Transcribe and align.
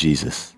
Jesus. 0.00 0.54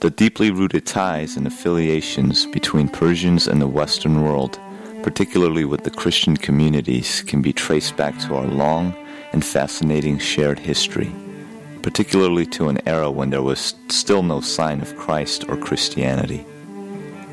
The 0.00 0.10
deeply 0.10 0.50
rooted 0.50 0.84
ties 0.86 1.36
and 1.36 1.46
affiliations 1.46 2.46
between 2.46 2.88
Persians 2.88 3.46
and 3.46 3.62
the 3.62 3.68
Western 3.68 4.24
world, 4.24 4.58
particularly 5.04 5.64
with 5.64 5.84
the 5.84 5.92
Christian 5.92 6.36
communities, 6.36 7.22
can 7.22 7.42
be 7.42 7.52
traced 7.52 7.96
back 7.96 8.18
to 8.22 8.34
our 8.34 8.48
long 8.48 8.92
and 9.32 9.44
fascinating 9.44 10.18
shared 10.18 10.58
history, 10.58 11.14
particularly 11.80 12.46
to 12.46 12.68
an 12.68 12.80
era 12.88 13.08
when 13.08 13.30
there 13.30 13.42
was 13.42 13.76
still 13.88 14.24
no 14.24 14.40
sign 14.40 14.80
of 14.80 14.96
Christ 14.96 15.48
or 15.48 15.56
Christianity. 15.56 16.44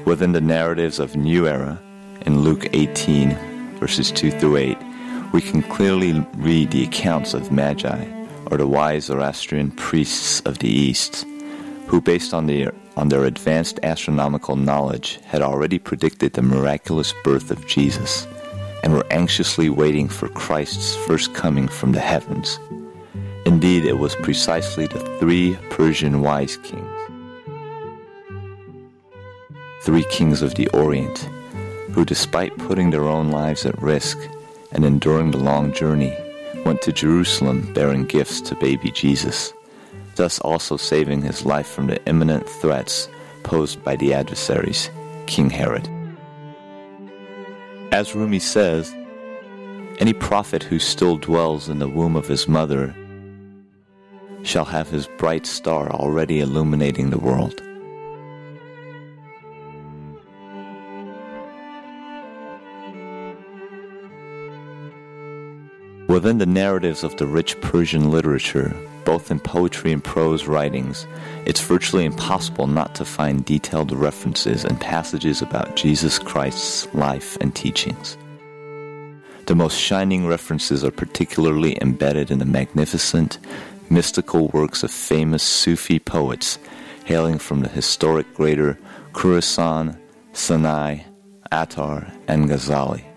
Within 0.05 0.33
the 0.33 0.41
narratives 0.41 0.99
of 0.99 1.15
New 1.15 1.47
Era, 1.47 1.81
in 2.27 2.41
Luke 2.41 2.67
18, 2.73 3.31
verses 3.79 4.11
2 4.11 4.29
through 4.29 4.57
8, 4.57 4.77
we 5.31 5.41
can 5.41 5.61
clearly 5.63 6.19
read 6.35 6.71
the 6.71 6.83
accounts 6.83 7.33
of 7.33 7.51
Magi, 7.51 8.05
or 8.47 8.57
the 8.57 8.67
wise 8.67 9.05
Zoroastrian 9.05 9.71
priests 9.71 10.41
of 10.41 10.59
the 10.59 10.67
East, 10.67 11.25
who, 11.87 12.01
based 12.01 12.33
on 12.33 12.47
their, 12.47 12.73
on 12.97 13.09
their 13.09 13.23
advanced 13.23 13.79
astronomical 13.83 14.57
knowledge, 14.57 15.19
had 15.25 15.41
already 15.41 15.79
predicted 15.79 16.33
the 16.33 16.41
miraculous 16.41 17.13
birth 17.23 17.49
of 17.49 17.65
Jesus, 17.65 18.27
and 18.83 18.93
were 18.93 19.05
anxiously 19.11 19.69
waiting 19.69 20.09
for 20.09 20.27
Christ's 20.29 20.95
first 21.05 21.33
coming 21.33 21.67
from 21.67 21.93
the 21.93 21.99
heavens. 21.99 22.59
Indeed, 23.45 23.85
it 23.85 23.99
was 23.99 24.15
precisely 24.17 24.87
the 24.87 24.99
three 25.19 25.57
Persian 25.69 26.21
wise 26.21 26.57
kings, 26.57 26.89
three 29.83 30.03
kings 30.11 30.41
of 30.41 30.55
the 30.55 30.67
Orient, 30.69 31.19
who, 31.93 32.03
despite 32.03 32.57
putting 32.57 32.89
their 32.89 33.05
own 33.05 33.31
lives 33.31 33.65
at 33.65 33.81
risk, 33.81 34.17
and 34.71 34.85
enduring 34.85 35.31
the 35.31 35.37
long 35.37 35.73
journey, 35.73 36.15
went 36.65 36.81
to 36.83 36.91
Jerusalem 36.91 37.73
bearing 37.73 38.05
gifts 38.05 38.41
to 38.41 38.55
baby 38.55 38.91
Jesus, 38.91 39.53
thus 40.15 40.39
also 40.39 40.77
saving 40.77 41.21
his 41.21 41.45
life 41.45 41.67
from 41.67 41.87
the 41.87 42.03
imminent 42.05 42.47
threats 42.47 43.09
posed 43.43 43.83
by 43.83 43.95
the 43.95 44.13
adversaries, 44.13 44.89
King 45.25 45.49
Herod. 45.49 45.89
As 47.91 48.15
Rumi 48.15 48.39
says, 48.39 48.93
any 49.99 50.13
prophet 50.13 50.63
who 50.63 50.79
still 50.79 51.17
dwells 51.17 51.69
in 51.69 51.79
the 51.79 51.87
womb 51.87 52.15
of 52.15 52.27
his 52.27 52.47
mother 52.47 52.95
shall 54.43 54.65
have 54.65 54.89
his 54.89 55.07
bright 55.17 55.45
star 55.45 55.91
already 55.91 56.39
illuminating 56.39 57.09
the 57.09 57.19
world. 57.19 57.61
Within 66.11 66.39
the 66.39 66.45
narratives 66.45 67.05
of 67.05 67.15
the 67.15 67.25
rich 67.25 67.59
Persian 67.61 68.11
literature, 68.11 68.75
both 69.05 69.31
in 69.31 69.39
poetry 69.39 69.93
and 69.93 70.03
prose 70.03 70.45
writings, 70.45 71.07
it's 71.45 71.61
virtually 71.61 72.03
impossible 72.03 72.67
not 72.67 72.93
to 72.95 73.05
find 73.05 73.45
detailed 73.45 73.93
references 73.93 74.65
and 74.65 74.77
passages 74.77 75.41
about 75.41 75.77
Jesus 75.77 76.19
Christ's 76.19 76.93
life 76.93 77.37
and 77.39 77.55
teachings. 77.55 78.17
The 79.45 79.55
most 79.55 79.79
shining 79.79 80.27
references 80.27 80.83
are 80.83 80.91
particularly 80.91 81.77
embedded 81.81 82.29
in 82.29 82.39
the 82.39 82.45
magnificent, 82.45 83.39
mystical 83.89 84.49
works 84.49 84.83
of 84.83 84.91
famous 84.91 85.43
Sufi 85.43 85.97
poets 85.97 86.59
hailing 87.05 87.39
from 87.39 87.61
the 87.61 87.69
historic 87.69 88.33
greater 88.33 88.77
Khorasan, 89.13 89.97
Sanai, 90.33 91.05
Attar, 91.53 92.11
and 92.27 92.49
Ghazali. 92.49 93.10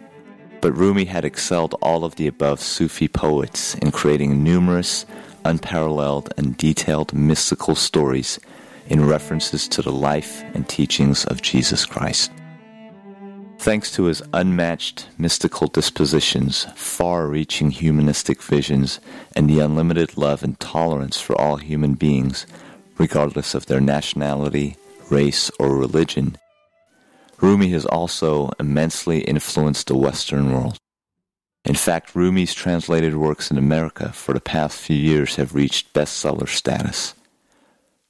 But 0.65 0.79
Rumi 0.79 1.05
had 1.05 1.27
excelled 1.27 1.75
all 1.83 2.07
of 2.07 2.15
the 2.15 2.27
above 2.27 2.59
Sufi 2.59 3.07
poets 3.07 3.75
in 3.75 3.91
creating 3.91 4.43
numerous, 4.43 5.05
unparalleled, 5.45 6.33
and 6.39 6.57
detailed 6.57 7.13
mystical 7.13 7.75
stories 7.75 8.41
in 8.87 9.07
references 9.07 9.69
to 9.69 9.83
the 9.83 9.93
life 9.93 10.43
and 10.55 10.67
teachings 10.67 11.27
of 11.27 11.43
Jesus 11.43 11.85
Christ. 11.85 12.33
Thanks 13.59 13.93
to 13.93 14.05
his 14.05 14.23
unmatched 14.33 15.07
mystical 15.19 15.67
dispositions, 15.67 16.67
far 16.77 17.27
reaching 17.27 17.71
humanistic 17.71 18.41
visions, 18.41 19.01
and 19.37 19.51
the 19.51 19.61
unlimited 19.61 20.17
love 20.17 20.43
and 20.43 20.59
tolerance 20.61 21.21
for 21.21 21.39
all 21.39 21.57
human 21.57 21.93
beings, 21.93 22.47
regardless 22.97 23.55
of 23.55 23.67
their 23.67 23.83
nationality, 23.83 24.79
race, 25.11 25.51
or 25.59 25.77
religion, 25.77 26.39
Rumi 27.41 27.69
has 27.69 27.85
also 27.87 28.51
immensely 28.59 29.21
influenced 29.21 29.89
the 29.89 29.97
Western 29.97 30.53
world. 30.53 30.79
In 31.65 31.75
fact, 31.75 32.15
Rumi's 32.15 32.55
translated 32.55 33.17
works 33.17 33.51
in 33.51 33.59
America 33.59 34.13
for 34.13 34.35
the 34.35 34.41
past 34.41 34.79
few 34.79 34.97
years 34.97 35.37
have 35.37 35.55
reached 35.55 35.93
bestseller 35.95 36.49
status. 36.49 37.15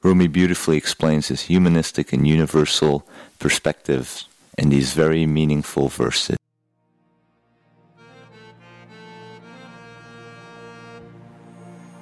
Rumi 0.03 0.27
beautifully 0.27 0.77
explains 0.77 1.29
his 1.29 1.43
humanistic 1.43 2.13
and 2.13 2.27
universal 2.27 3.07
perspectives 3.39 4.29
in 4.59 4.69
these 4.69 4.93
very 4.93 5.25
meaningful 5.25 5.89
verses. 5.89 6.37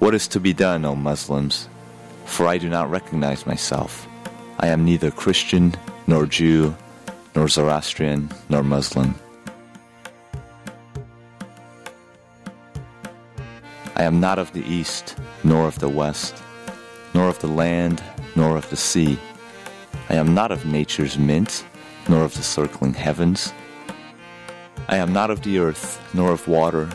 What 0.00 0.14
is 0.14 0.26
to 0.28 0.40
be 0.40 0.52
done, 0.52 0.84
O 0.84 0.96
Muslims? 0.96 1.68
For 2.24 2.48
I 2.48 2.58
do 2.58 2.68
not 2.68 2.90
recognize 2.90 3.46
myself. 3.46 4.08
I 4.58 4.68
am 4.68 4.84
neither 4.84 5.10
Christian, 5.10 5.74
nor 6.06 6.26
Jew, 6.26 6.74
nor 7.34 7.48
Zoroastrian, 7.48 8.30
nor 8.48 8.62
Muslim. 8.62 9.14
I 13.96 14.04
am 14.04 14.20
not 14.20 14.38
of 14.38 14.52
the 14.52 14.64
east, 14.64 15.16
nor 15.44 15.66
of 15.66 15.78
the 15.78 15.88
west, 15.88 16.42
nor 17.14 17.28
of 17.28 17.38
the 17.40 17.46
land, 17.46 18.02
nor 18.34 18.56
of 18.56 18.68
the 18.70 18.76
sea. 18.76 19.18
I 20.08 20.14
am 20.14 20.34
not 20.34 20.50
of 20.50 20.66
nature's 20.66 21.18
mint, 21.18 21.64
nor 22.08 22.24
of 22.24 22.34
the 22.34 22.42
circling 22.42 22.94
heavens. 22.94 23.52
I 24.88 24.96
am 24.96 25.12
not 25.12 25.30
of 25.30 25.42
the 25.42 25.58
earth, 25.58 26.00
nor 26.14 26.32
of 26.32 26.48
water, 26.48 26.88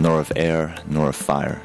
nor 0.00 0.18
of 0.20 0.32
air, 0.34 0.74
nor 0.88 1.10
of 1.10 1.16
fire. 1.16 1.60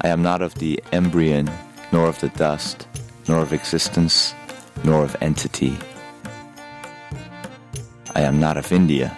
I 0.00 0.08
am 0.08 0.22
not 0.22 0.40
of 0.40 0.54
the 0.54 0.82
embryon, 0.92 1.50
nor 1.92 2.08
of 2.08 2.18
the 2.20 2.30
dust, 2.30 2.86
nor 3.28 3.40
of 3.40 3.52
existence, 3.52 4.34
nor 4.84 5.04
of 5.04 5.16
entity. 5.20 5.76
I 8.14 8.22
am 8.22 8.40
not 8.40 8.56
of 8.56 8.72
India, 8.72 9.16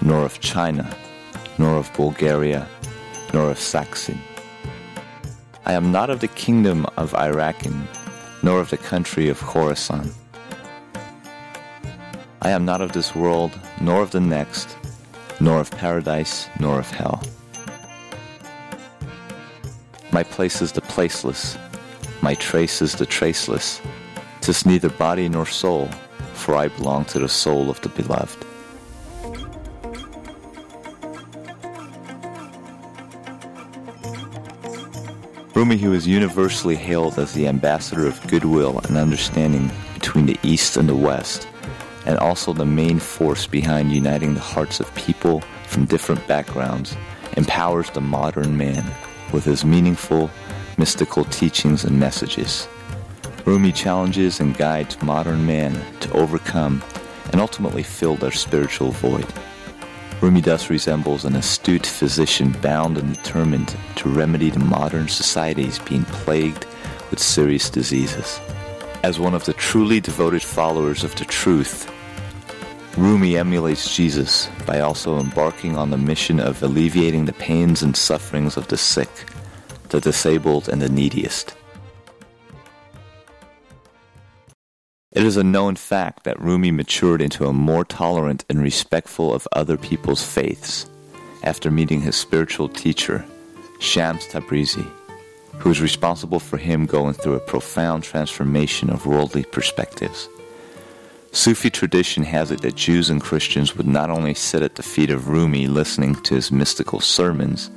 nor 0.00 0.24
of 0.24 0.40
China, 0.40 0.88
nor 1.58 1.76
of 1.76 1.92
Bulgaria, 1.94 2.68
nor 3.32 3.50
of 3.50 3.58
Saxon. 3.58 4.18
I 5.66 5.72
am 5.72 5.92
not 5.92 6.08
of 6.08 6.20
the 6.20 6.28
kingdom 6.28 6.86
of 6.96 7.12
Irakan, 7.12 7.86
nor 8.42 8.60
of 8.60 8.70
the 8.70 8.76
country 8.76 9.28
of 9.28 9.40
Khorasan. 9.40 10.12
I 12.42 12.50
am 12.50 12.64
not 12.64 12.80
of 12.80 12.92
this 12.92 13.14
world, 13.14 13.52
nor 13.80 14.02
of 14.02 14.12
the 14.12 14.20
next, 14.20 14.76
nor 15.40 15.60
of 15.60 15.70
paradise, 15.70 16.48
nor 16.58 16.78
of 16.78 16.90
hell. 16.90 17.22
My 20.12 20.22
place 20.22 20.62
is 20.62 20.72
the 20.72 20.80
placeless, 20.80 21.58
my 22.22 22.34
trace 22.34 22.80
is 22.80 22.94
the 22.94 23.06
traceless. 23.06 23.80
Tis 24.48 24.64
neither 24.64 24.88
body 24.88 25.28
nor 25.28 25.44
soul, 25.44 25.90
for 26.32 26.56
I 26.56 26.68
belong 26.68 27.04
to 27.12 27.18
the 27.18 27.28
soul 27.28 27.68
of 27.68 27.82
the 27.82 27.90
beloved. 27.90 28.46
Rumi, 35.54 35.76
who 35.76 35.92
is 35.92 36.06
universally 36.06 36.76
hailed 36.76 37.18
as 37.18 37.34
the 37.34 37.46
ambassador 37.46 38.06
of 38.06 38.26
goodwill 38.26 38.80
and 38.84 38.96
understanding 38.96 39.70
between 39.92 40.24
the 40.24 40.38
East 40.42 40.78
and 40.78 40.88
the 40.88 40.96
West, 40.96 41.46
and 42.06 42.16
also 42.16 42.54
the 42.54 42.64
main 42.64 42.98
force 42.98 43.46
behind 43.46 43.92
uniting 43.92 44.32
the 44.32 44.40
hearts 44.40 44.80
of 44.80 44.94
people 44.94 45.42
from 45.66 45.84
different 45.84 46.26
backgrounds, 46.26 46.96
empowers 47.36 47.90
the 47.90 48.00
modern 48.00 48.56
man 48.56 48.82
with 49.30 49.44
his 49.44 49.66
meaningful, 49.66 50.30
mystical 50.78 51.26
teachings 51.26 51.84
and 51.84 52.00
messages. 52.00 52.66
Rumi 53.48 53.72
challenges 53.72 54.40
and 54.40 54.54
guides 54.54 55.00
modern 55.00 55.46
man 55.46 55.72
to 56.00 56.12
overcome 56.12 56.84
and 57.32 57.40
ultimately 57.40 57.82
fill 57.82 58.14
their 58.14 58.30
spiritual 58.30 58.90
void. 58.90 59.24
Rumi 60.20 60.42
thus 60.42 60.68
resembles 60.68 61.24
an 61.24 61.34
astute 61.34 61.86
physician 61.86 62.52
bound 62.60 62.98
and 62.98 63.14
determined 63.14 63.74
to 63.96 64.10
remedy 64.10 64.50
the 64.50 64.58
modern 64.58 65.08
societies 65.08 65.78
being 65.78 66.04
plagued 66.04 66.66
with 67.08 67.20
serious 67.20 67.70
diseases. 67.70 68.38
As 69.02 69.18
one 69.18 69.32
of 69.32 69.46
the 69.46 69.54
truly 69.54 69.98
devoted 69.98 70.42
followers 70.42 71.02
of 71.02 71.14
the 71.14 71.24
truth, 71.24 71.90
Rumi 72.98 73.38
emulates 73.38 73.96
Jesus 73.96 74.50
by 74.66 74.80
also 74.80 75.18
embarking 75.18 75.74
on 75.74 75.88
the 75.88 75.96
mission 75.96 76.38
of 76.38 76.62
alleviating 76.62 77.24
the 77.24 77.32
pains 77.32 77.82
and 77.82 77.96
sufferings 77.96 78.58
of 78.58 78.68
the 78.68 78.76
sick, 78.76 79.08
the 79.88 80.02
disabled, 80.02 80.68
and 80.68 80.82
the 80.82 80.90
neediest. 80.90 81.54
It 85.18 85.24
is 85.24 85.36
a 85.36 85.42
known 85.42 85.74
fact 85.74 86.22
that 86.22 86.40
Rumi 86.40 86.70
matured 86.70 87.20
into 87.20 87.46
a 87.46 87.52
more 87.52 87.84
tolerant 87.84 88.44
and 88.48 88.62
respectful 88.62 89.34
of 89.34 89.48
other 89.50 89.76
people's 89.76 90.22
faiths 90.22 90.88
after 91.42 91.72
meeting 91.72 92.02
his 92.02 92.14
spiritual 92.14 92.68
teacher, 92.68 93.24
Shams 93.80 94.28
Tabrizi, 94.28 94.88
who 95.58 95.70
was 95.70 95.80
responsible 95.80 96.38
for 96.38 96.56
him 96.56 96.86
going 96.86 97.14
through 97.14 97.34
a 97.34 97.40
profound 97.40 98.04
transformation 98.04 98.90
of 98.90 99.06
worldly 99.06 99.42
perspectives. 99.42 100.28
Sufi 101.32 101.68
tradition 101.68 102.22
has 102.22 102.52
it 102.52 102.62
that 102.62 102.76
Jews 102.76 103.10
and 103.10 103.20
Christians 103.20 103.76
would 103.76 103.88
not 103.88 104.10
only 104.10 104.34
sit 104.34 104.62
at 104.62 104.76
the 104.76 104.84
feet 104.84 105.10
of 105.10 105.28
Rumi 105.28 105.66
listening 105.66 106.14
to 106.14 106.36
his 106.36 106.52
mystical 106.52 107.00
sermons, 107.00 107.70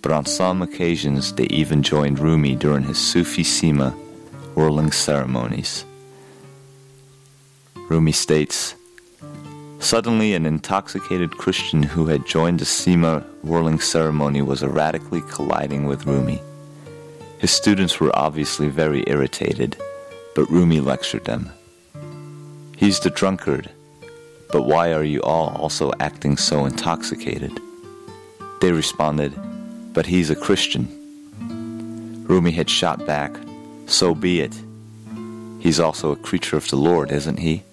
but 0.00 0.10
on 0.10 0.24
some 0.24 0.62
occasions 0.62 1.34
they 1.34 1.48
even 1.48 1.82
joined 1.82 2.18
Rumi 2.18 2.56
during 2.56 2.84
his 2.84 2.96
Sufi 2.96 3.44
Sema 3.44 3.90
whirling 4.54 4.90
ceremonies. 4.90 5.84
Rumi 7.88 8.12
states, 8.12 8.74
Suddenly, 9.80 10.34
an 10.34 10.46
intoxicated 10.46 11.36
Christian 11.36 11.82
who 11.82 12.06
had 12.06 12.24
joined 12.24 12.60
the 12.60 12.64
Sema 12.64 13.20
whirling 13.42 13.80
ceremony 13.80 14.40
was 14.40 14.62
erratically 14.62 15.22
colliding 15.22 15.86
with 15.86 16.06
Rumi. 16.06 16.40
His 17.38 17.50
students 17.50 17.98
were 17.98 18.16
obviously 18.16 18.68
very 18.68 19.02
irritated, 19.08 19.76
but 20.36 20.48
Rumi 20.48 20.80
lectured 20.80 21.24
them. 21.24 21.50
He's 22.76 23.00
the 23.00 23.10
drunkard, 23.10 23.68
but 24.52 24.62
why 24.62 24.92
are 24.92 25.02
you 25.02 25.20
all 25.22 25.48
also 25.56 25.92
acting 25.98 26.36
so 26.36 26.64
intoxicated? 26.64 27.60
They 28.60 28.70
responded, 28.70 29.32
But 29.92 30.06
he's 30.06 30.30
a 30.30 30.36
Christian. 30.36 30.86
Rumi 32.28 32.52
had 32.52 32.70
shot 32.70 33.04
back, 33.04 33.36
So 33.86 34.14
be 34.14 34.40
it. 34.40 34.54
He's 35.58 35.80
also 35.80 36.12
a 36.12 36.16
creature 36.16 36.56
of 36.56 36.68
the 36.68 36.76
Lord, 36.76 37.10
isn't 37.10 37.40
he? 37.40 37.64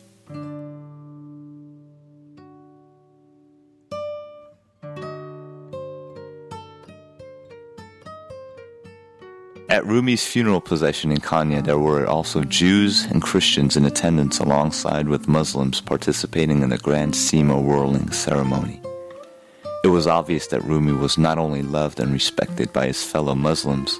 Rumi's 9.89 10.23
funeral 10.23 10.61
procession 10.61 11.11
in 11.11 11.17
Konya, 11.17 11.63
there 11.63 11.79
were 11.79 12.05
also 12.05 12.43
Jews 12.43 13.05
and 13.05 13.23
Christians 13.23 13.75
in 13.75 13.85
attendance 13.85 14.37
alongside 14.37 15.07
with 15.07 15.27
Muslims 15.27 15.81
participating 15.81 16.61
in 16.61 16.69
the 16.69 16.77
grand 16.77 17.15
Sema 17.15 17.59
whirling 17.59 18.11
ceremony. 18.11 18.79
It 19.83 19.87
was 19.87 20.05
obvious 20.05 20.45
that 20.47 20.63
Rumi 20.63 20.91
was 20.91 21.17
not 21.17 21.39
only 21.39 21.63
loved 21.63 21.99
and 21.99 22.13
respected 22.13 22.71
by 22.71 22.85
his 22.85 23.03
fellow 23.03 23.33
Muslims, 23.33 23.99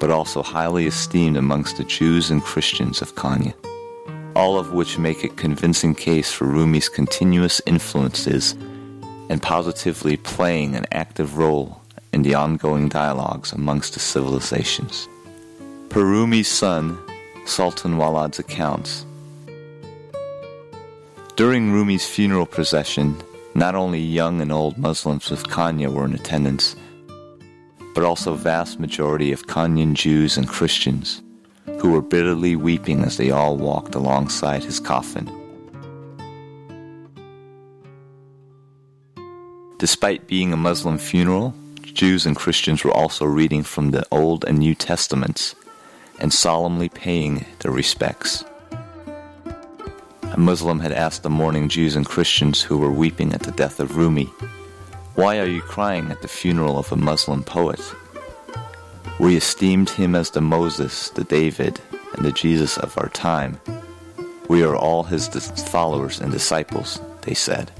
but 0.00 0.10
also 0.10 0.42
highly 0.42 0.86
esteemed 0.86 1.38
amongst 1.38 1.78
the 1.78 1.84
Jews 1.84 2.30
and 2.30 2.42
Christians 2.42 3.00
of 3.00 3.14
Konya, 3.14 3.54
all 4.36 4.58
of 4.58 4.74
which 4.74 4.98
make 4.98 5.24
a 5.24 5.28
convincing 5.28 5.94
case 5.94 6.30
for 6.30 6.44
Rumi's 6.44 6.90
continuous 6.90 7.62
influences 7.64 8.52
and 9.30 9.40
positively 9.40 10.18
playing 10.18 10.76
an 10.76 10.84
active 10.92 11.38
role 11.38 11.80
in 12.12 12.20
the 12.20 12.34
ongoing 12.34 12.90
dialogues 12.90 13.54
amongst 13.54 13.94
the 13.94 14.00
civilizations. 14.00 15.08
Per 15.92 16.00
Rumi's 16.02 16.48
son, 16.48 16.98
Sultan 17.44 17.98
Walad's 17.98 18.38
accounts. 18.38 19.04
During 21.36 21.70
Rumi's 21.70 22.06
funeral 22.06 22.46
procession, 22.46 23.22
not 23.54 23.74
only 23.74 24.00
young 24.00 24.40
and 24.40 24.50
old 24.50 24.78
Muslims 24.78 25.30
with 25.30 25.48
Konya 25.48 25.92
were 25.92 26.06
in 26.06 26.14
attendance, 26.14 26.76
but 27.94 28.04
also 28.04 28.32
vast 28.32 28.80
majority 28.80 29.32
of 29.32 29.48
Konyan 29.48 29.92
Jews 29.92 30.38
and 30.38 30.48
Christians, 30.48 31.20
who 31.78 31.92
were 31.92 32.00
bitterly 32.00 32.56
weeping 32.56 33.02
as 33.02 33.18
they 33.18 33.30
all 33.30 33.58
walked 33.58 33.94
alongside 33.94 34.64
his 34.64 34.80
coffin. 34.80 35.30
Despite 39.76 40.26
being 40.26 40.54
a 40.54 40.56
Muslim 40.56 40.96
funeral, 40.96 41.54
Jews 41.82 42.24
and 42.24 42.34
Christians 42.34 42.82
were 42.82 42.96
also 42.96 43.26
reading 43.26 43.62
from 43.62 43.90
the 43.90 44.06
Old 44.10 44.46
and 44.46 44.58
New 44.58 44.74
Testaments 44.74 45.54
and 46.22 46.32
solemnly 46.32 46.88
paying 46.88 47.44
their 47.58 47.72
respects. 47.72 48.44
A 50.22 50.38
Muslim 50.38 50.78
had 50.78 50.92
asked 50.92 51.24
the 51.24 51.28
mourning 51.28 51.68
Jews 51.68 51.96
and 51.96 52.06
Christians 52.06 52.62
who 52.62 52.78
were 52.78 52.92
weeping 52.92 53.34
at 53.34 53.42
the 53.42 53.50
death 53.50 53.80
of 53.80 53.96
Rumi, 53.96 54.26
Why 55.16 55.40
are 55.40 55.46
you 55.46 55.60
crying 55.60 56.10
at 56.10 56.22
the 56.22 56.28
funeral 56.28 56.78
of 56.78 56.92
a 56.92 56.96
Muslim 56.96 57.42
poet? 57.42 57.80
We 59.18 59.36
esteemed 59.36 59.90
him 59.90 60.14
as 60.14 60.30
the 60.30 60.40
Moses, 60.40 61.10
the 61.10 61.24
David, 61.24 61.80
and 62.14 62.24
the 62.24 62.32
Jesus 62.32 62.78
of 62.78 62.96
our 62.96 63.08
time. 63.08 63.60
We 64.48 64.62
are 64.62 64.76
all 64.76 65.02
his 65.02 65.28
followers 65.68 66.20
and 66.20 66.30
disciples, 66.30 67.00
they 67.22 67.34
said. 67.34 67.72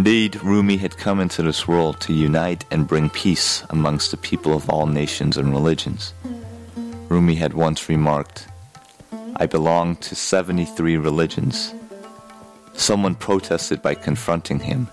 Indeed, 0.00 0.42
Rumi 0.42 0.78
had 0.78 0.96
come 0.96 1.20
into 1.20 1.42
this 1.42 1.68
world 1.68 2.00
to 2.00 2.14
unite 2.14 2.64
and 2.70 2.88
bring 2.88 3.10
peace 3.10 3.62
amongst 3.68 4.10
the 4.10 4.16
people 4.16 4.54
of 4.54 4.70
all 4.70 4.86
nations 4.86 5.36
and 5.36 5.52
religions. 5.52 6.14
Rumi 7.10 7.34
had 7.34 7.52
once 7.52 7.86
remarked, 7.86 8.48
I 9.36 9.44
belong 9.44 9.96
to 9.96 10.14
73 10.14 10.96
religions. 10.96 11.74
Someone 12.72 13.14
protested 13.14 13.82
by 13.82 13.94
confronting 13.94 14.60
him. 14.60 14.88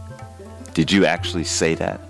Did 0.74 0.92
you 0.92 1.06
actually 1.06 1.45
say 1.45 1.74
that? 1.75 2.01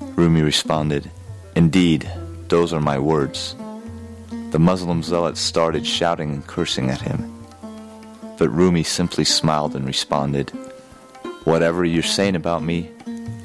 Rumi 0.00 0.40
responded, 0.40 1.10
Indeed, 1.54 2.10
those 2.48 2.72
are 2.72 2.80
my 2.80 2.98
words. 2.98 3.56
The 4.52 4.58
Muslim 4.58 5.02
zealots 5.02 5.38
started 5.42 5.86
shouting 5.86 6.30
and 6.30 6.46
cursing 6.46 6.88
at 6.88 7.02
him. 7.02 7.44
But 8.38 8.48
Rumi 8.48 8.84
simply 8.84 9.24
smiled 9.24 9.76
and 9.76 9.84
responded, 9.84 10.50
Whatever 11.48 11.82
you're 11.86 12.02
saying 12.02 12.36
about 12.36 12.62
me, 12.62 12.90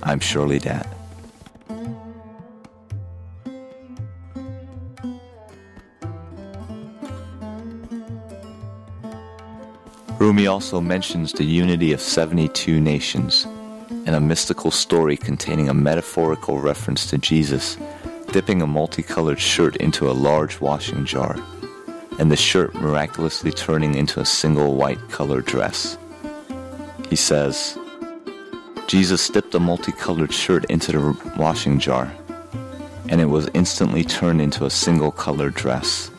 I'm 0.03 0.19
surely 0.19 0.59
that. 0.59 0.86
Rumi 10.19 10.48
also 10.48 10.81
mentions 10.81 11.31
the 11.31 11.45
unity 11.45 11.93
of 11.93 12.01
72 12.01 12.81
nations 12.81 13.48
and 14.05 14.10
a 14.10 14.19
mystical 14.19 14.69
story 14.69 15.15
containing 15.15 15.69
a 15.69 15.74
metaphorical 15.74 16.60
reference 16.60 17.10
to 17.10 17.17
Jesus 17.17 17.77
dipping 18.33 18.62
a 18.62 18.67
multicolored 18.67 19.39
shirt 19.39 19.77
into 19.77 20.12
a 20.12 20.12
large 20.12 20.60
washing 20.60 21.05
jar 21.05 21.38
and 22.19 22.29
the 22.29 22.36
shirt 22.36 22.75
miraculously 22.75 23.51
turning 23.51 23.95
into 23.95 24.19
a 24.19 24.25
single 24.25 24.75
white 24.75 25.00
colored 25.10 25.45
dress. 25.45 25.98
He 27.10 27.15
says, 27.15 27.77
Jesus 28.88 29.30
dipped 29.30 29.56
a 29.56 29.60
multicolored 29.60 30.34
shirt 30.34 30.66
into 30.66 30.92
the 30.92 31.34
washing 31.38 31.80
jar, 31.80 32.13
and 33.10 33.20
it 33.20 33.25
was 33.25 33.50
instantly 33.54 34.04
turned 34.04 34.42
into 34.42 34.66
a 34.66 34.70
single 34.70 35.12
colored 35.12 35.56
dress. 35.56 36.12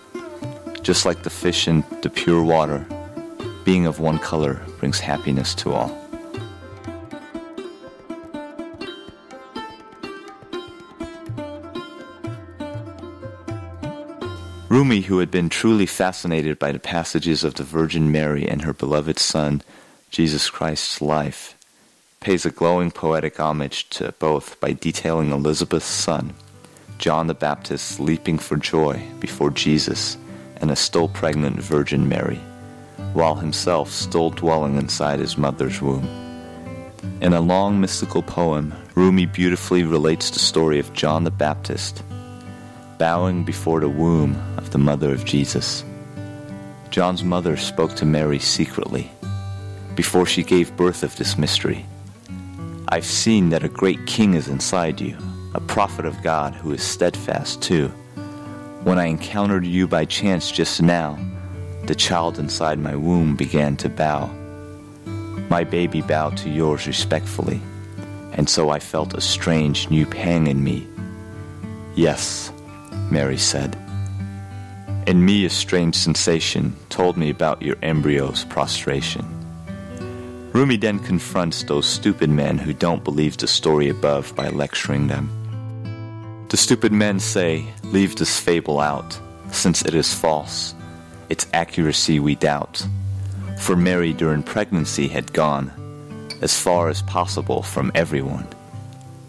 Just 0.83 1.07
like 1.07 1.23
the 1.23 1.31
fish 1.31 1.69
in 1.69 1.85
the 2.03 2.11
pure 2.11 2.43
water, 2.43 2.87
being 3.65 3.87
of 3.87 4.01
one 4.01 4.19
color 4.19 4.61
brings 4.79 5.01
happiness 5.01 5.55
to 5.57 5.73
all. 5.73 6.05
Rumi, 14.69 15.03
who 15.03 15.21
had 15.21 15.31
been 15.31 15.49
truly 15.49 15.87
fascinated 15.87 16.59
by 16.59 16.73
the 16.73 16.81
passages 16.81 17.45
of 17.45 17.55
the 17.55 17.63
Virgin 17.63 18.11
Mary 18.11 18.49
and 18.49 18.63
her 18.63 18.73
beloved 18.73 19.21
Son, 19.21 19.63
Jesus 20.11 20.51
Christ's 20.51 21.01
life, 21.01 21.54
pays 22.25 22.47
a 22.47 22.51
glowing 22.51 22.91
poetic 22.91 23.39
homage 23.39 23.87
to 23.91 24.11
both 24.19 24.59
by 24.59 24.73
detailing 24.73 25.31
Elizabeth's 25.31 25.85
son, 25.85 26.33
John 26.97 27.27
the 27.27 27.35
Baptist, 27.35 28.01
leaping 28.01 28.39
for 28.39 28.57
joy 28.57 29.03
before 29.21 29.51
Jesus 29.51 30.17
and 30.57 30.71
a 30.71 30.77
still 30.77 31.07
pregnant 31.07 31.61
Virgin 31.61 32.09
Mary, 32.09 32.41
while 33.13 33.35
himself 33.35 33.91
still 33.91 34.31
dwelling 34.31 34.77
inside 34.77 35.21
his 35.21 35.37
mother's 35.37 35.83
womb. 35.83 36.09
In 37.21 37.35
a 37.35 37.43
long 37.43 37.79
mystical 37.79 38.23
poem, 38.23 38.73
Rumi 38.95 39.27
beautifully 39.27 39.83
relates 39.85 40.31
the 40.31 40.39
story 40.39 40.79
of 40.79 40.95
John 40.95 41.25
the 41.25 41.31
Baptist 41.31 42.03
bowing 42.97 43.45
before 43.45 43.81
the 43.81 43.89
womb 43.89 44.35
of 44.57 44.71
the 44.71 44.79
mother 44.79 45.13
of 45.13 45.27
Jesus. 45.27 45.85
John's 46.89 47.23
mother 47.23 47.59
spoke 47.59 47.95
to 47.97 48.07
Mary 48.07 48.39
secretly 48.39 49.11
before 49.95 50.25
she 50.25 50.43
gave 50.43 50.77
birth 50.77 51.03
of 51.03 51.15
this 51.17 51.37
mystery. 51.37 51.85
I've 52.95 53.05
seen 53.05 53.49
that 53.49 53.65
a 53.65 53.69
great 53.69 54.07
king 54.07 54.35
is 54.35 54.47
inside 54.47 55.01
you, 55.01 55.19
a 55.53 55.61
prophet 55.61 56.07
of 56.07 56.23
God 56.23 56.55
who 56.55 56.71
is 56.71 56.81
steadfast 56.81 57.61
too. 57.61 57.89
When 58.85 59.01
I 59.01 59.07
encountered 59.07 59.67
you 59.67 59.89
by 59.89 60.05
chance 60.05 60.49
just 60.49 60.81
now, 60.81 61.19
the 61.87 61.97
child 61.97 62.39
inside 62.39 62.79
my 62.79 62.95
womb 62.95 63.35
began 63.35 63.77
to 63.79 63.89
bow. 63.89 64.29
My 65.51 65.65
baby 65.65 66.03
bowed 66.03 66.37
to 66.37 66.51
yours 66.51 66.87
respectfully, 66.87 67.61
and 68.31 68.49
so 68.49 68.71
I 68.71 68.79
felt 68.79 69.15
a 69.15 69.21
strange 69.21 69.91
new 69.91 70.07
pang 70.07 70.47
in 70.47 70.63
me. 70.63 70.87
Yes, 71.97 72.53
Mary 73.11 73.39
said. 73.39 73.77
In 75.09 75.25
me, 75.25 75.45
a 75.45 75.51
strange 75.51 75.97
sensation 75.97 76.77
told 76.91 77.17
me 77.17 77.29
about 77.29 77.61
your 77.61 77.75
embryo's 77.83 78.45
prostration. 78.45 79.34
Rumi 80.55 80.77
then 80.77 81.01
confronts 81.01 81.65
those 81.65 81.85
stupid 81.85 82.31
men 82.31 82.59
who 82.59 82.73
don't 82.73 83.03
believe 83.03 83.37
the 83.37 83.49
story 83.49 83.89
above 83.89 84.33
by 84.37 84.51
lecturing 84.51 85.09
them. 85.09 85.29
The 86.49 86.57
stupid 86.57 86.93
men 86.93 87.19
say, 87.19 87.67
Leave 87.83 88.15
this 88.15 88.39
fable 88.39 88.79
out, 88.79 89.19
since 89.51 89.85
it 89.85 89.95
is 89.95 90.15
false. 90.15 90.77
Its 91.29 91.49
accuracy 91.53 92.21
we 92.21 92.37
doubt. 92.37 92.87
For 93.59 93.75
Mary 93.75 94.13
during 94.13 94.45
pregnancy 94.45 95.09
had 95.09 95.33
gone 95.33 95.73
as 96.41 96.57
far 96.57 96.89
as 96.89 97.03
possible 97.03 97.63
from 97.63 97.91
everyone. 97.97 98.47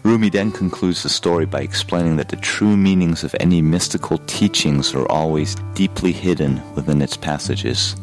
Rumi 0.04 0.28
then 0.28 0.52
concludes 0.52 1.02
the 1.02 1.08
story 1.08 1.44
by 1.44 1.62
explaining 1.62 2.18
that 2.18 2.28
the 2.28 2.36
true 2.36 2.76
meanings 2.76 3.24
of 3.24 3.34
any 3.40 3.60
mystical 3.60 4.18
teachings 4.28 4.94
are 4.94 5.10
always 5.10 5.56
deeply 5.74 6.12
hidden 6.12 6.62
within 6.76 7.02
its 7.02 7.16
passages. 7.16 7.96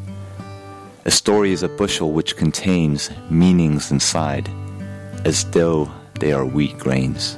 A 1.06 1.12
story 1.12 1.52
is 1.52 1.64
a 1.64 1.68
bushel 1.68 2.14
which 2.14 2.38
contains 2.38 3.10
meanings 3.30 3.92
inside, 3.92 4.50
as 5.26 5.44
though 5.52 5.92
they 6.22 6.32
are 6.32 6.46
wheat 6.46 6.78
grains. 6.78 7.38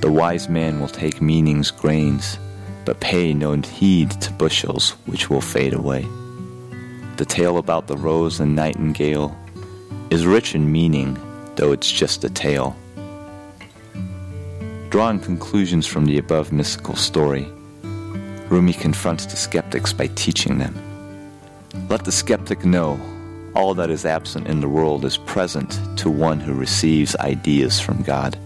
The 0.00 0.10
wise 0.10 0.48
man 0.48 0.80
will 0.80 0.88
take 0.88 1.22
meanings 1.22 1.70
grains, 1.70 2.40
but 2.84 2.98
pay 2.98 3.34
no 3.34 3.54
heed 3.54 4.10
to 4.22 4.32
bushels 4.32 4.96
which 5.06 5.30
will 5.30 5.40
fade 5.40 5.74
away. 5.74 6.08
The 7.18 7.24
tale 7.24 7.58
about 7.58 7.86
the 7.86 7.96
rose 7.96 8.40
and 8.40 8.56
nightingale 8.56 9.36
is 10.10 10.26
rich 10.26 10.56
in 10.56 10.72
meaning, 10.72 11.16
though 11.54 11.70
it's 11.70 11.90
just 11.90 12.24
a 12.24 12.30
tale. 12.30 12.74
Drawing 14.90 15.20
conclusions 15.20 15.86
from 15.86 16.04
the 16.04 16.18
above 16.18 16.50
mystical 16.50 16.96
story, 16.96 17.44
Rumi 18.50 18.72
confronts 18.72 19.26
the 19.26 19.36
skeptics 19.36 19.92
by 19.92 20.08
teaching 20.08 20.58
them. 20.58 20.91
Let 21.88 22.04
the 22.04 22.12
skeptic 22.12 22.64
know 22.64 23.00
all 23.54 23.74
that 23.74 23.90
is 23.90 24.06
absent 24.06 24.46
in 24.46 24.60
the 24.60 24.68
world 24.68 25.04
is 25.04 25.18
present 25.18 25.78
to 25.98 26.10
one 26.10 26.40
who 26.40 26.54
receives 26.54 27.16
ideas 27.16 27.80
from 27.80 28.02
God. 28.02 28.38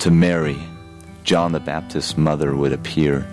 To 0.00 0.10
Mary, 0.10 0.58
John 1.24 1.52
the 1.52 1.60
Baptist's 1.60 2.16
mother 2.16 2.54
would 2.54 2.72
appear, 2.72 3.26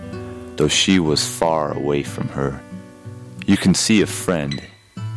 though 0.55 0.67
she 0.67 0.99
was 0.99 1.27
far 1.27 1.75
away 1.75 2.03
from 2.03 2.29
her. 2.29 2.61
You 3.45 3.57
can 3.57 3.73
see 3.73 4.01
a 4.01 4.07
friend, 4.07 4.61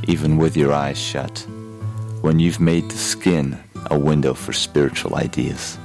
even 0.07 0.39
with 0.39 0.57
your 0.57 0.73
eyes 0.73 0.99
shut, 0.99 1.47
when 2.21 2.39
you've 2.39 2.61
made 2.61 2.89
the 2.91 2.99
skin 2.99 3.59
a 3.91 3.99
window 3.99 4.35
for 4.35 4.53
spiritual 4.53 5.17
ideas. 5.17 5.79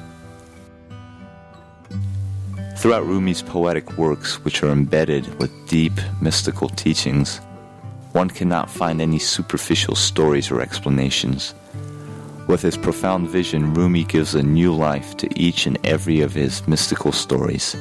Throughout 2.77 3.05
Rumi's 3.05 3.41
poetic 3.41 3.97
works, 3.97 4.43
which 4.43 4.61
are 4.61 4.69
embedded 4.69 5.39
with 5.39 5.51
deep 5.67 5.93
mystical 6.21 6.69
teachings, 6.69 7.39
one 8.15 8.29
cannot 8.29 8.69
find 8.69 9.01
any 9.01 9.19
superficial 9.19 9.93
stories 9.93 10.49
or 10.49 10.61
explanations. 10.61 11.53
With 12.47 12.61
his 12.61 12.77
profound 12.77 13.27
vision, 13.27 13.73
Rumi 13.73 14.05
gives 14.05 14.35
a 14.35 14.41
new 14.41 14.73
life 14.73 15.17
to 15.17 15.27
each 15.37 15.67
and 15.67 15.77
every 15.85 16.21
of 16.21 16.33
his 16.33 16.65
mystical 16.65 17.11
stories. 17.11 17.75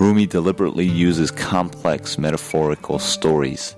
Rumi 0.00 0.26
deliberately 0.26 0.86
uses 0.86 1.30
complex 1.30 2.18
metaphorical 2.18 2.98
stories 2.98 3.76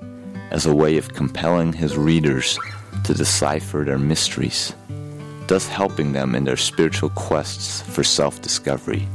as 0.51 0.65
a 0.65 0.75
way 0.75 0.97
of 0.97 1.13
compelling 1.13 1.75
his 1.75 1.95
readers 1.95 2.59
to 3.05 3.13
decipher 3.13 3.85
their 3.85 3.99
mysteries, 3.99 4.75
thus 5.47 5.69
helping 5.69 6.13
them 6.13 6.35
in 6.35 6.45
their 6.45 6.57
spiritual 6.57 7.11
quests 7.11 7.83
for 7.83 8.03
self 8.03 8.41
discovery. 8.41 9.07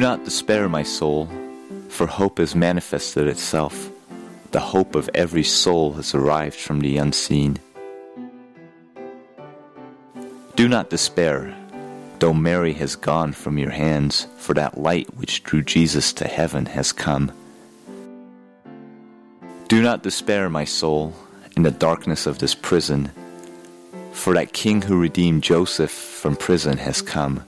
Not 0.00 0.24
despair, 0.24 0.68
my 0.68 0.82
soul, 0.82 1.28
for 1.88 2.06
hope 2.06 2.38
has 2.38 2.54
manifested 2.54 3.28
itself. 3.28 3.90
The 4.50 4.60
hope 4.60 4.94
of 4.94 5.10
every 5.14 5.44
soul 5.44 5.92
has 5.92 6.14
arrived 6.14 6.56
from 6.56 6.80
the 6.80 6.96
unseen. 6.96 7.58
Do 10.56 10.68
not 10.68 10.90
despair, 10.90 11.54
though 12.18 12.32
Mary 12.32 12.72
has 12.74 12.96
gone 12.96 13.32
from 13.32 13.58
your 13.58 13.70
hands, 13.70 14.26
for 14.38 14.54
that 14.54 14.78
light 14.78 15.14
which 15.16 15.42
drew 15.44 15.62
Jesus 15.62 16.12
to 16.14 16.26
heaven 16.26 16.66
has 16.66 16.92
come. 16.92 17.30
Do 19.68 19.82
not 19.82 20.02
despair, 20.02 20.50
my 20.50 20.64
soul, 20.64 21.14
in 21.56 21.62
the 21.62 21.70
darkness 21.70 22.26
of 22.26 22.38
this 22.38 22.54
prison, 22.54 23.10
for 24.12 24.34
that 24.34 24.52
King 24.52 24.82
who 24.82 24.98
redeemed 24.98 25.42
Joseph 25.42 25.90
from 25.90 26.36
prison 26.36 26.78
has 26.78 27.02
come. 27.02 27.44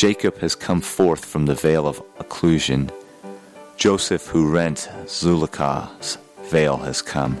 Jacob 0.00 0.38
has 0.38 0.54
come 0.54 0.80
forth 0.80 1.22
from 1.22 1.44
the 1.44 1.54
veil 1.54 1.86
of 1.86 2.02
occlusion. 2.16 2.90
Joseph, 3.76 4.28
who 4.28 4.50
rent 4.50 4.88
Zuleika's 5.04 6.16
veil, 6.44 6.78
has 6.78 7.02
come. 7.02 7.36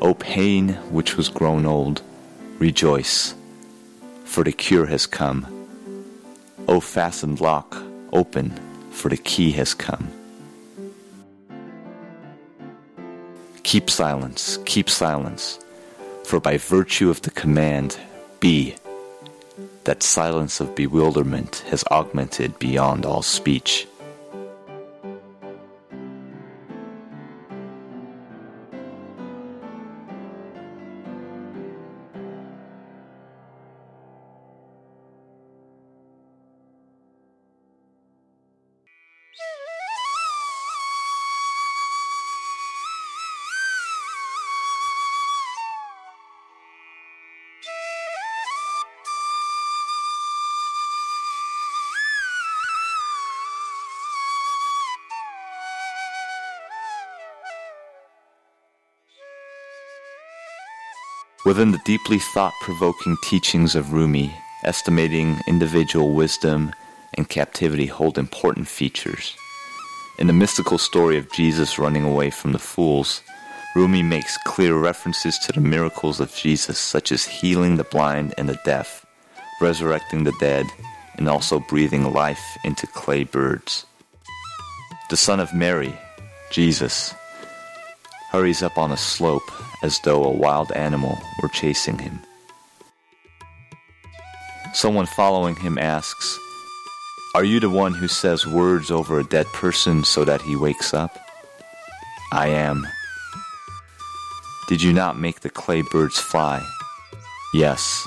O 0.00 0.14
pain 0.14 0.70
which 0.90 1.18
was 1.18 1.28
grown 1.28 1.66
old, 1.66 2.00
rejoice, 2.58 3.34
for 4.24 4.42
the 4.42 4.52
cure 4.52 4.86
has 4.86 5.06
come. 5.06 5.46
O 6.66 6.80
fastened 6.80 7.42
lock, 7.42 7.76
open, 8.14 8.48
for 8.90 9.10
the 9.10 9.18
key 9.18 9.50
has 9.50 9.74
come. 9.74 10.10
Keep 13.64 13.90
silence, 13.90 14.58
keep 14.64 14.88
silence, 14.88 15.58
for 16.24 16.40
by 16.40 16.56
virtue 16.56 17.10
of 17.10 17.20
the 17.20 17.30
command 17.30 17.98
be 18.40 18.74
that 19.84 20.02
silence 20.02 20.60
of 20.60 20.74
bewilderment 20.74 21.64
has 21.68 21.84
augmented 21.90 22.58
beyond 22.58 23.04
all 23.04 23.22
speech. 23.22 23.86
Within 61.46 61.70
the 61.70 61.78
deeply 61.84 62.18
thought 62.18 62.54
provoking 62.60 63.16
teachings 63.22 63.76
of 63.76 63.92
Rumi, 63.92 64.34
estimating 64.64 65.38
individual 65.46 66.12
wisdom 66.12 66.72
and 67.14 67.28
captivity 67.28 67.86
hold 67.86 68.18
important 68.18 68.66
features. 68.66 69.36
In 70.18 70.26
the 70.26 70.32
mystical 70.32 70.76
story 70.76 71.16
of 71.18 71.30
Jesus 71.30 71.78
running 71.78 72.02
away 72.02 72.30
from 72.30 72.50
the 72.50 72.58
fools, 72.58 73.22
Rumi 73.76 74.02
makes 74.02 74.36
clear 74.38 74.76
references 74.76 75.38
to 75.38 75.52
the 75.52 75.60
miracles 75.60 76.18
of 76.18 76.34
Jesus, 76.34 76.80
such 76.80 77.12
as 77.12 77.24
healing 77.24 77.76
the 77.76 77.84
blind 77.84 78.34
and 78.36 78.48
the 78.48 78.58
deaf, 78.64 79.06
resurrecting 79.60 80.24
the 80.24 80.34
dead, 80.40 80.66
and 81.14 81.28
also 81.28 81.60
breathing 81.60 82.12
life 82.12 82.58
into 82.64 82.88
clay 82.88 83.22
birds. 83.22 83.86
The 85.10 85.16
Son 85.16 85.38
of 85.38 85.54
Mary, 85.54 85.96
Jesus, 86.50 87.14
hurries 88.32 88.64
up 88.64 88.78
on 88.78 88.90
a 88.90 88.96
slope 88.96 89.48
as 89.86 90.00
though 90.00 90.24
a 90.24 90.36
wild 90.36 90.72
animal 90.72 91.16
were 91.40 91.48
chasing 91.48 91.96
him. 91.96 92.18
Someone 94.74 95.06
following 95.06 95.54
him 95.54 95.78
asks, 95.78 96.38
Are 97.36 97.44
you 97.44 97.60
the 97.60 97.70
one 97.70 97.94
who 97.94 98.08
says 98.08 98.46
words 98.46 98.90
over 98.90 99.18
a 99.20 99.24
dead 99.24 99.46
person 99.46 100.02
so 100.04 100.24
that 100.24 100.42
he 100.42 100.56
wakes 100.56 100.92
up? 100.92 101.16
I 102.32 102.48
am. 102.48 102.86
Did 104.68 104.82
you 104.82 104.92
not 104.92 105.20
make 105.20 105.40
the 105.40 105.50
clay 105.50 105.82
birds 105.82 106.18
fly? 106.18 106.60
Yes. 107.54 108.04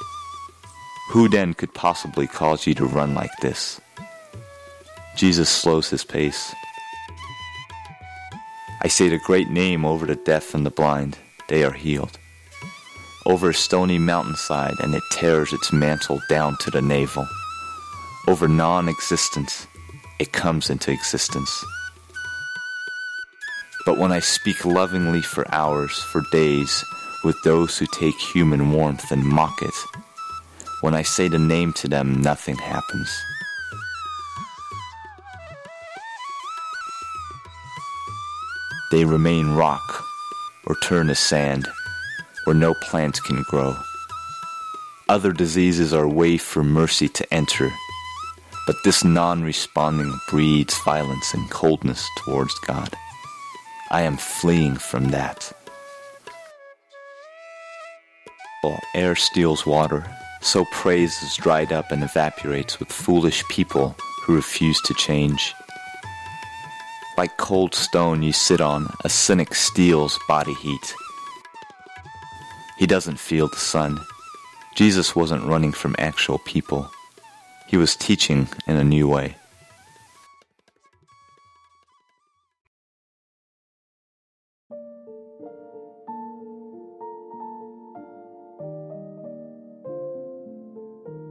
Who 1.12 1.30
then 1.30 1.54
could 1.54 1.74
possibly 1.74 2.28
cause 2.28 2.68
you 2.68 2.76
to 2.76 2.86
run 2.86 3.16
like 3.16 3.36
this? 3.42 3.80
Jesus 5.16 5.50
slows 5.50 5.90
his 5.90 6.04
pace. 6.04 6.54
I 8.82 8.90
say 8.90 9.08
the 9.08 9.20
great 9.20 9.50
name 9.50 9.86
over 9.86 10.06
the 10.06 10.16
deaf 10.16 10.54
and 10.54 10.66
the 10.66 10.70
blind, 10.70 11.18
they 11.50 11.64
are 11.64 11.74
healed. 11.74 12.18
Over 13.26 13.50
a 13.50 13.54
stony 13.54 14.00
mountainside, 14.00 14.80
and 14.80 14.96
it 14.96 15.04
tears 15.12 15.52
its 15.52 15.74
mantle 15.74 16.22
down 16.30 16.56
to 16.58 16.72
the 16.72 16.82
navel. 16.82 17.28
Over 18.28 18.48
non 18.48 18.88
existence, 18.88 19.68
it 20.20 20.32
comes 20.32 20.70
into 20.70 20.92
existence. 20.92 21.66
But 23.86 23.98
when 23.98 24.12
I 24.12 24.20
speak 24.20 24.64
lovingly 24.64 25.22
for 25.22 25.46
hours, 25.54 26.00
for 26.00 26.22
days, 26.32 26.86
with 27.24 27.42
those 27.44 27.78
who 27.78 27.88
take 27.88 28.16
human 28.16 28.72
warmth 28.72 29.12
and 29.12 29.24
mock 29.24 29.62
it, 29.62 29.76
when 30.82 30.96
I 30.96 31.02
say 31.02 31.28
the 31.28 31.40
name 31.40 31.74
to 31.74 31.88
them, 31.88 32.22
nothing 32.22 32.56
happens. 32.56 33.10
They 38.92 39.06
remain 39.06 39.56
rock 39.56 40.09
or 40.70 40.76
turn 40.76 41.08
to 41.08 41.16
sand 41.16 41.68
where 42.46 42.56
no 42.56 42.74
plant 42.76 43.22
can 43.24 43.44
grow. 43.44 43.76
Other 45.10 45.34
diseases 45.34 45.94
are 45.94 46.08
way 46.08 46.38
for 46.38 46.64
mercy 46.64 47.10
to 47.10 47.34
enter, 47.34 47.70
but 48.66 48.76
this 48.84 49.04
non 49.04 49.44
responding 49.44 50.14
breeds 50.30 50.78
violence 50.84 51.34
and 51.34 51.50
coldness 51.50 52.08
towards 52.20 52.54
God. 52.60 52.96
I 53.92 54.04
am 54.04 54.18
fleeing 54.18 54.76
from 54.76 55.10
that. 55.10 55.52
While 58.62 58.80
air 58.94 59.16
steals 59.16 59.66
water, 59.66 60.06
so 60.42 60.66
praise 60.72 61.22
is 61.24 61.36
dried 61.38 61.74
up 61.74 61.92
and 61.92 62.04
evaporates 62.04 62.80
with 62.80 62.92
foolish 62.92 63.44
people 63.48 63.96
who 64.24 64.36
refuse 64.36 64.80
to 64.82 64.94
change. 64.94 65.54
Like 67.20 67.36
cold 67.36 67.76
stone 67.76 68.24
you 68.24 68.32
sit 68.32 68.62
on, 68.62 68.88
a 69.04 69.10
cynic 69.10 69.54
steals 69.54 70.18
body 70.30 70.54
heat. 70.54 70.94
He 72.78 72.88
doesn't 72.88 73.20
feel 73.20 73.50
the 73.50 73.58
sun. 73.58 74.00
Jesus 74.74 75.18
wasn't 75.18 75.44
running 75.44 75.74
from 75.74 75.98
actual 76.00 76.40
people. 76.40 76.90
He 77.68 77.76
was 77.76 77.98
teaching 77.98 78.48
in 78.68 78.78
a 78.78 78.86
new 78.86 79.06
way. 79.06 79.36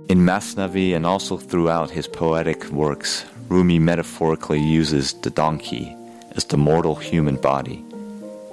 In 0.08 0.20
Masnavi 0.20 0.96
and 0.96 1.04
also 1.04 1.36
throughout 1.36 1.90
his 1.90 2.08
poetic 2.08 2.64
works, 2.70 3.26
Rumi 3.48 3.78
metaphorically 3.78 4.58
uses 4.58 5.12
the 5.12 5.28
donkey 5.28 5.94
as 6.32 6.44
the 6.44 6.56
mortal 6.56 6.94
human 6.94 7.36
body 7.36 7.84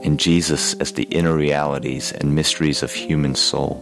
and 0.04 0.20
Jesus 0.20 0.74
as 0.82 0.92
the 0.92 1.04
inner 1.04 1.34
realities 1.34 2.12
and 2.12 2.36
mysteries 2.36 2.84
of 2.84 2.92
human 2.92 3.36
soul. 3.36 3.80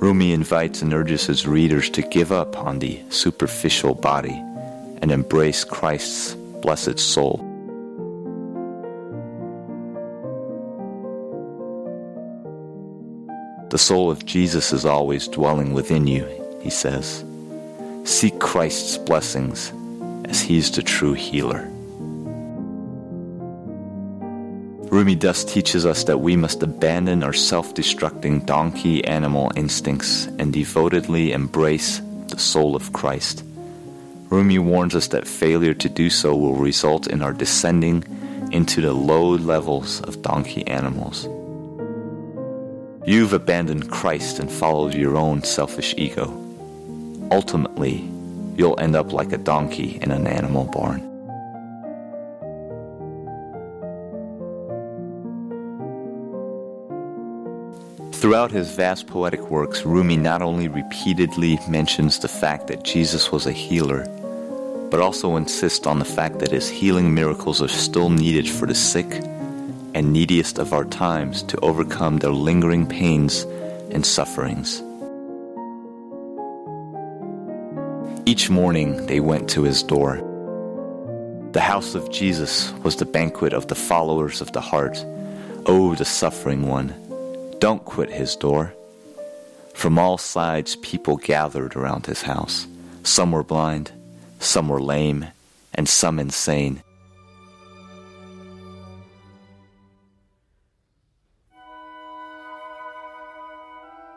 Rumi 0.00 0.32
invites 0.32 0.82
and 0.82 0.92
urges 0.92 1.26
his 1.26 1.46
readers 1.46 1.88
to 1.90 2.02
give 2.02 2.32
up 2.32 2.58
on 2.58 2.80
the 2.80 3.00
superficial 3.08 3.94
body 3.94 4.34
and 5.00 5.12
embrace 5.12 5.62
Christ's 5.62 6.34
blessed 6.34 6.98
soul. 6.98 7.38
The 13.70 13.78
soul 13.78 14.10
of 14.10 14.26
Jesus 14.26 14.72
is 14.72 14.84
always 14.84 15.28
dwelling 15.28 15.72
within 15.72 16.08
you, 16.08 16.26
he 16.64 16.70
says. 16.70 17.24
Seek 18.04 18.40
Christ's 18.40 18.96
blessings 18.98 19.72
as 20.24 20.40
He's 20.40 20.70
the 20.70 20.82
true 20.82 21.12
healer. 21.12 21.68
Rumi 24.90 25.14
thus 25.14 25.44
teaches 25.44 25.84
us 25.84 26.04
that 26.04 26.20
we 26.20 26.36
must 26.36 26.62
abandon 26.62 27.22
our 27.22 27.32
self 27.32 27.74
destructing 27.74 28.46
donkey 28.46 29.04
animal 29.04 29.52
instincts 29.56 30.26
and 30.38 30.52
devotedly 30.52 31.32
embrace 31.32 32.00
the 32.28 32.38
soul 32.38 32.74
of 32.74 32.92
Christ. 32.92 33.44
Rumi 34.30 34.58
warns 34.58 34.94
us 34.94 35.08
that 35.08 35.26
failure 35.26 35.74
to 35.74 35.88
do 35.88 36.08
so 36.08 36.34
will 36.34 36.54
result 36.54 37.08
in 37.08 37.22
our 37.22 37.32
descending 37.32 38.04
into 38.52 38.80
the 38.80 38.92
low 38.92 39.30
levels 39.30 40.00
of 40.02 40.22
donkey 40.22 40.66
animals. 40.66 41.28
You've 43.06 43.34
abandoned 43.34 43.90
Christ 43.90 44.38
and 44.38 44.50
followed 44.50 44.94
your 44.94 45.16
own 45.16 45.42
selfish 45.42 45.94
ego. 45.98 46.43
Ultimately, 47.34 48.08
you'll 48.54 48.78
end 48.78 48.94
up 48.94 49.12
like 49.12 49.32
a 49.32 49.38
donkey 49.38 49.98
in 50.00 50.12
an 50.12 50.28
animal 50.28 50.66
barn. 50.66 51.00
Throughout 58.12 58.52
his 58.52 58.70
vast 58.76 59.08
poetic 59.08 59.50
works, 59.50 59.84
Rumi 59.84 60.16
not 60.16 60.42
only 60.42 60.68
repeatedly 60.68 61.58
mentions 61.68 62.20
the 62.20 62.28
fact 62.28 62.68
that 62.68 62.84
Jesus 62.84 63.32
was 63.32 63.46
a 63.46 63.52
healer, 63.52 64.06
but 64.92 65.00
also 65.00 65.34
insists 65.34 65.88
on 65.88 65.98
the 65.98 66.04
fact 66.04 66.38
that 66.38 66.52
his 66.52 66.68
healing 66.68 67.12
miracles 67.12 67.60
are 67.60 67.66
still 67.66 68.10
needed 68.10 68.48
for 68.48 68.66
the 68.66 68.76
sick 68.76 69.10
and 69.92 70.12
neediest 70.12 70.60
of 70.60 70.72
our 70.72 70.84
times 70.84 71.42
to 71.42 71.58
overcome 71.62 72.18
their 72.18 72.30
lingering 72.30 72.86
pains 72.86 73.42
and 73.90 74.06
sufferings. 74.06 74.84
Each 78.26 78.48
morning 78.48 79.04
they 79.06 79.20
went 79.20 79.50
to 79.50 79.64
his 79.64 79.82
door. 79.82 80.16
The 81.52 81.60
house 81.60 81.94
of 81.94 82.10
Jesus 82.10 82.72
was 82.82 82.96
the 82.96 83.04
banquet 83.04 83.52
of 83.52 83.68
the 83.68 83.74
followers 83.74 84.40
of 84.40 84.50
the 84.52 84.62
heart. 84.62 85.04
Oh, 85.66 85.94
the 85.94 86.06
suffering 86.06 86.66
one! 86.66 86.94
Don't 87.58 87.84
quit 87.84 88.10
his 88.10 88.34
door. 88.34 88.72
From 89.74 89.98
all 89.98 90.16
sides, 90.16 90.76
people 90.76 91.18
gathered 91.18 91.76
around 91.76 92.06
his 92.06 92.22
house. 92.22 92.66
Some 93.02 93.32
were 93.32 93.42
blind, 93.42 93.92
some 94.38 94.70
were 94.70 94.80
lame, 94.80 95.26
and 95.74 95.86
some 95.86 96.18
insane. 96.18 96.82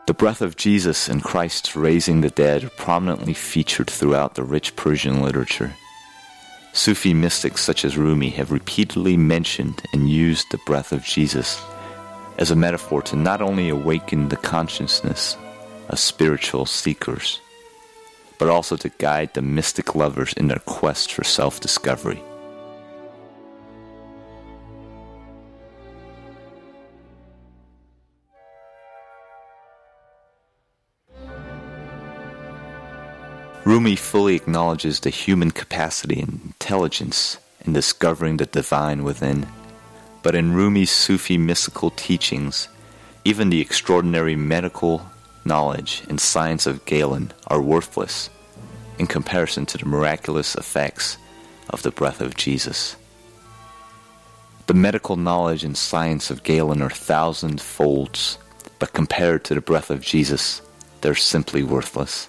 The 0.08 0.14
breath 0.14 0.40
of 0.40 0.56
Jesus 0.56 1.06
and 1.06 1.22
Christ's 1.22 1.76
raising 1.76 2.22
the 2.22 2.30
dead 2.30 2.64
are 2.64 2.70
prominently 2.70 3.34
featured 3.34 3.90
throughout 3.90 4.36
the 4.36 4.42
rich 4.42 4.74
Persian 4.74 5.20
literature. 5.20 5.74
Sufi 6.72 7.12
mystics 7.12 7.60
such 7.60 7.84
as 7.84 7.98
Rumi 7.98 8.30
have 8.30 8.50
repeatedly 8.50 9.18
mentioned 9.18 9.82
and 9.92 10.08
used 10.08 10.46
the 10.50 10.60
breath 10.64 10.92
of 10.92 11.04
Jesus 11.04 11.62
as 12.38 12.50
a 12.50 12.56
metaphor 12.56 13.02
to 13.02 13.16
not 13.16 13.42
only 13.42 13.68
awaken 13.68 14.30
the 14.30 14.38
consciousness 14.38 15.36
of 15.90 15.98
spiritual 15.98 16.64
seekers, 16.64 17.42
but 18.38 18.48
also 18.48 18.76
to 18.76 18.88
guide 18.96 19.34
the 19.34 19.42
mystic 19.42 19.94
lovers 19.94 20.32
in 20.38 20.48
their 20.48 20.60
quest 20.60 21.12
for 21.12 21.22
self 21.22 21.60
discovery. 21.60 22.22
Rumi 33.68 33.96
fully 33.96 34.34
acknowledges 34.34 35.00
the 35.00 35.10
human 35.10 35.50
capacity 35.50 36.22
and 36.22 36.40
intelligence 36.42 37.36
in 37.66 37.74
discovering 37.74 38.38
the 38.38 38.46
divine 38.46 39.04
within. 39.04 39.46
But 40.22 40.34
in 40.34 40.54
Rumi's 40.54 40.90
Sufi 40.90 41.36
mystical 41.36 41.90
teachings, 41.90 42.68
even 43.26 43.50
the 43.50 43.60
extraordinary 43.60 44.36
medical 44.36 45.04
knowledge 45.44 46.02
and 46.08 46.18
science 46.18 46.66
of 46.66 46.86
Galen 46.86 47.34
are 47.48 47.60
worthless 47.60 48.30
in 48.98 49.06
comparison 49.06 49.66
to 49.66 49.76
the 49.76 49.84
miraculous 49.84 50.54
effects 50.54 51.18
of 51.68 51.82
the 51.82 51.90
breath 51.90 52.22
of 52.22 52.36
Jesus. 52.36 52.96
The 54.66 54.72
medical 54.72 55.16
knowledge 55.16 55.62
and 55.62 55.76
science 55.76 56.30
of 56.30 56.42
Galen 56.42 56.80
are 56.80 56.88
thousand 56.88 57.60
folds, 57.60 58.38
but 58.78 58.94
compared 58.94 59.44
to 59.44 59.54
the 59.54 59.60
breath 59.60 59.90
of 59.90 60.00
Jesus, 60.00 60.62
they're 61.02 61.14
simply 61.14 61.62
worthless. 61.62 62.28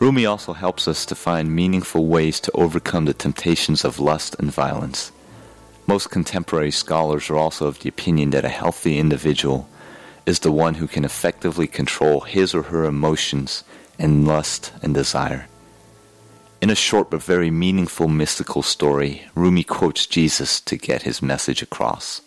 Rumi 0.00 0.24
also 0.24 0.54
helps 0.54 0.88
us 0.88 1.04
to 1.06 1.14
find 1.14 1.54
meaningful 1.54 2.06
ways 2.06 2.40
to 2.40 2.52
overcome 2.52 3.04
the 3.04 3.12
temptations 3.12 3.84
of 3.84 4.00
lust 4.00 4.34
and 4.38 4.50
violence. 4.50 5.12
Most 5.86 6.10
contemporary 6.10 6.70
scholars 6.70 7.28
are 7.28 7.36
also 7.36 7.66
of 7.66 7.80
the 7.80 7.90
opinion 7.90 8.30
that 8.30 8.46
a 8.46 8.48
healthy 8.48 8.98
individual 8.98 9.68
is 10.24 10.38
the 10.38 10.52
one 10.52 10.74
who 10.74 10.88
can 10.88 11.04
effectively 11.04 11.66
control 11.66 12.20
his 12.20 12.54
or 12.54 12.62
her 12.62 12.86
emotions 12.86 13.62
and 13.98 14.26
lust 14.26 14.72
and 14.82 14.94
desire. 14.94 15.48
In 16.62 16.70
a 16.70 16.74
short 16.74 17.10
but 17.10 17.22
very 17.22 17.50
meaningful 17.50 18.08
mystical 18.08 18.62
story, 18.62 19.26
Rumi 19.34 19.64
quotes 19.64 20.06
Jesus 20.06 20.62
to 20.62 20.76
get 20.76 21.02
his 21.02 21.20
message 21.20 21.60
across. 21.60 22.22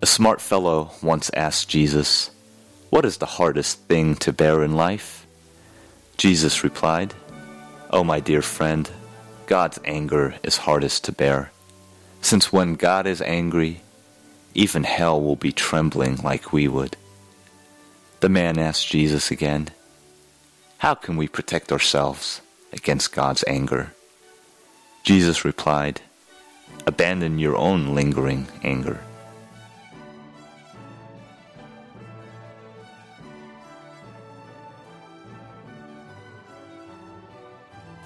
A 0.00 0.06
smart 0.06 0.40
fellow 0.40 0.92
once 1.02 1.30
asked 1.34 1.68
Jesus, 1.68 2.30
what 2.90 3.04
is 3.04 3.16
the 3.18 3.26
hardest 3.26 3.78
thing 3.86 4.16
to 4.16 4.32
bear 4.32 4.62
in 4.62 4.74
life? 4.74 5.26
Jesus 6.16 6.64
replied, 6.64 7.14
Oh, 7.90 8.04
my 8.04 8.20
dear 8.20 8.42
friend, 8.42 8.90
God's 9.46 9.78
anger 9.84 10.34
is 10.42 10.58
hardest 10.58 11.04
to 11.04 11.12
bear, 11.12 11.50
since 12.20 12.52
when 12.52 12.74
God 12.74 13.06
is 13.06 13.22
angry, 13.22 13.80
even 14.54 14.84
hell 14.84 15.20
will 15.20 15.36
be 15.36 15.52
trembling 15.52 16.16
like 16.16 16.52
we 16.52 16.68
would. 16.68 16.96
The 18.20 18.28
man 18.28 18.58
asked 18.58 18.88
Jesus 18.88 19.30
again, 19.30 19.68
How 20.78 20.94
can 20.94 21.16
we 21.16 21.28
protect 21.28 21.72
ourselves 21.72 22.40
against 22.72 23.12
God's 23.12 23.44
anger? 23.46 23.92
Jesus 25.04 25.44
replied, 25.44 26.00
Abandon 26.86 27.38
your 27.38 27.56
own 27.56 27.94
lingering 27.94 28.48
anger. 28.62 29.00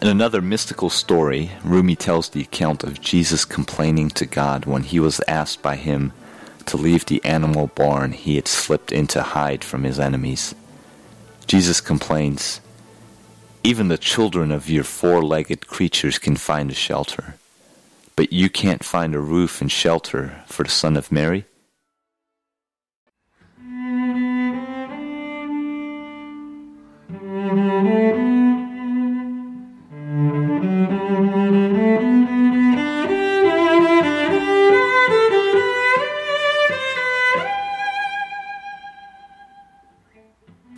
In 0.05 0.11
another 0.11 0.43
mystical 0.43 0.91
story, 0.91 1.53
Rumi 1.65 1.97
tells 1.97 2.29
the 2.29 2.43
account 2.43 2.85
of 2.85 3.01
Jesus 3.01 3.47
complaining 3.47 4.11
to 4.11 4.27
God 4.27 4.67
when 4.67 4.83
he 4.83 5.01
was 5.01 5.23
asked 5.27 5.63
by 5.63 5.77
him 5.77 6.13
to 6.67 6.77
leave 6.77 7.07
the 7.07 7.25
animal 7.25 7.69
barn 7.69 8.13
he 8.13 8.37
had 8.37 8.47
slipped 8.47 8.93
in 8.93 9.07
to 9.07 9.23
hide 9.23 9.65
from 9.65 9.85
his 9.85 9.99
enemies. 9.99 10.55
Jesus 11.47 11.81
complains, 11.81 12.61
Even 13.63 13.89
the 13.89 13.97
children 13.97 14.53
of 14.53 14.69
your 14.69 14.85
four 14.85 15.25
legged 15.25 15.69
creatures 15.69 16.19
can 16.19 16.37
find 16.37 16.71
a 16.71 16.75
shelter, 16.75 17.37
but 18.15 18.31
you 18.31 18.51
can't 18.51 18.85
find 18.85 19.15
a 19.15 19.19
roof 19.19 19.63
and 19.63 19.73
shelter 19.73 20.43
for 20.45 20.65
the 20.65 20.69
Son 20.69 20.99
of 20.99 21.11
Mary? 21.11 21.47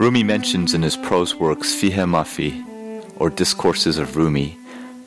Rumi 0.06 0.22
mentions 0.22 0.72
in 0.72 0.82
his 0.82 0.96
prose 0.96 1.34
works 1.34 1.74
Fihe 1.74 2.06
Mafi, 2.06 2.64
or 3.16 3.28
Discourses 3.28 3.98
of 3.98 4.16
Rumi, 4.16 4.56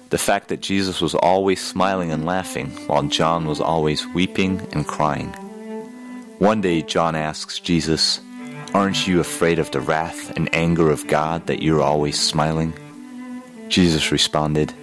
the 0.09 0.17
fact 0.17 0.49
that 0.49 0.59
Jesus 0.59 0.99
was 0.99 1.15
always 1.15 1.65
smiling 1.65 2.11
and 2.11 2.25
laughing, 2.25 2.71
while 2.87 3.03
John 3.03 3.45
was 3.47 3.61
always 3.61 4.05
weeping 4.07 4.59
and 4.73 4.85
crying. 4.85 5.29
One 6.39 6.59
day, 6.59 6.81
John 6.81 7.15
asks 7.15 7.59
Jesus, 7.59 8.19
Aren't 8.73 9.07
you 9.07 9.21
afraid 9.21 9.57
of 9.57 9.71
the 9.71 9.79
wrath 9.79 10.35
and 10.35 10.53
anger 10.53 10.91
of 10.91 11.07
God 11.07 11.47
that 11.47 11.63
you're 11.63 11.81
always 11.81 12.19
smiling? 12.19 12.73
Jesus 13.69 14.11
responded, 14.11 14.73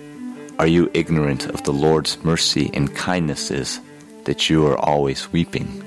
Are 0.58 0.66
you 0.66 0.90
ignorant 0.94 1.44
of 1.44 1.64
the 1.64 1.74
Lord's 1.74 2.24
mercy 2.24 2.70
and 2.72 2.96
kindnesses 2.96 3.80
that 4.24 4.48
you 4.48 4.66
are 4.66 4.78
always 4.78 5.30
weeping? 5.30 5.85